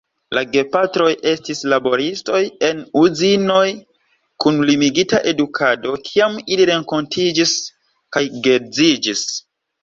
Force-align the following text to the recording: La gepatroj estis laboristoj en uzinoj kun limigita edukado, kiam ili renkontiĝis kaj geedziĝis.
La 0.35 0.41
gepatroj 0.53 1.09
estis 1.31 1.59
laboristoj 1.73 2.39
en 2.69 2.79
uzinoj 3.01 3.65
kun 4.45 4.57
limigita 4.71 5.21
edukado, 5.33 5.93
kiam 6.09 6.41
ili 6.57 6.67
renkontiĝis 6.71 7.55
kaj 8.19 8.25
geedziĝis. 8.49 9.25